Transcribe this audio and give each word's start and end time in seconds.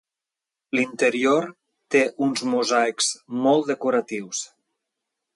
L'interior 0.77 1.43
té 1.95 2.01
uns 2.27 2.41
mosaics 2.53 3.09
molt 3.43 3.69
decoratius. 3.73 4.41